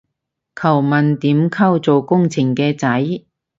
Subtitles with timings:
[0.55, 3.23] 求問點溝做工程嘅仔